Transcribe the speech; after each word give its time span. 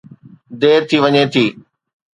دير 0.59 0.81
ٿي 0.89 0.97
وڃي 1.03 1.23
ٿي. 1.33 1.45